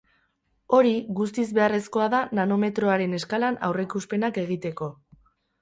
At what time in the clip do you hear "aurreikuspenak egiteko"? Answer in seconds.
3.69-4.91